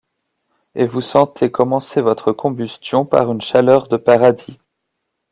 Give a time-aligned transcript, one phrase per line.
[0.73, 4.57] Et vous sentez commencer votre combustion par une chaleur de paradis.